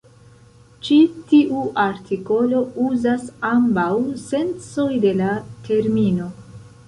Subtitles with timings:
[0.85, 0.95] Ĉi
[1.31, 3.91] tiu artikolo uzas ambaŭ
[4.29, 5.29] sencoj de la
[5.69, 6.33] termino.